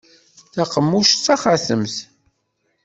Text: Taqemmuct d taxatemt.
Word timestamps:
Taqemmuct 0.53 1.15
d 1.17 1.21
taxatemt. 1.25 1.95